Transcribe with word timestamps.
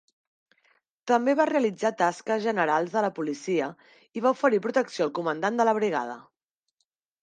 També 1.11 1.35
va 1.39 1.45
realitzar 1.49 1.91
taques 2.01 2.43
generals 2.47 2.97
de 2.97 3.05
la 3.09 3.13
policia 3.21 3.71
i 4.19 4.27
va 4.27 4.35
oferir 4.39 4.65
protecció 4.69 5.11
al 5.11 5.17
comandant 5.23 5.63
de 5.65 5.73
la 5.73 5.81
brigada. 5.85 6.23